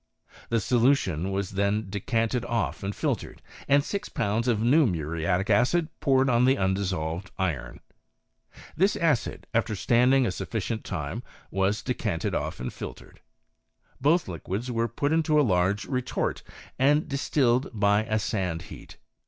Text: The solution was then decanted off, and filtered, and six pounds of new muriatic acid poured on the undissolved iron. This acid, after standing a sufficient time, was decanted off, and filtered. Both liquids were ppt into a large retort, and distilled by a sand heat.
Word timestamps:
The 0.49 0.59
solution 0.59 1.31
was 1.31 1.51
then 1.51 1.85
decanted 1.87 2.43
off, 2.45 2.81
and 2.81 2.95
filtered, 2.95 3.39
and 3.67 3.83
six 3.83 4.09
pounds 4.09 4.47
of 4.47 4.59
new 4.59 4.87
muriatic 4.87 5.51
acid 5.51 5.89
poured 5.99 6.27
on 6.27 6.45
the 6.45 6.57
undissolved 6.57 7.29
iron. 7.37 7.81
This 8.75 8.95
acid, 8.95 9.45
after 9.53 9.75
standing 9.75 10.25
a 10.25 10.31
sufficient 10.31 10.83
time, 10.83 11.21
was 11.51 11.83
decanted 11.83 12.33
off, 12.33 12.59
and 12.59 12.73
filtered. 12.73 13.21
Both 14.01 14.27
liquids 14.27 14.71
were 14.71 14.89
ppt 14.89 15.11
into 15.13 15.39
a 15.39 15.43
large 15.45 15.85
retort, 15.85 16.41
and 16.79 17.07
distilled 17.07 17.69
by 17.71 18.05
a 18.05 18.17
sand 18.17 18.63
heat. 18.73 18.97